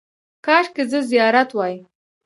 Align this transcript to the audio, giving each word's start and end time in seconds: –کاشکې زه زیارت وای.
–کاشکې 0.45 0.83
زه 0.91 0.99
زیارت 1.09 1.49
وای. 1.53 1.75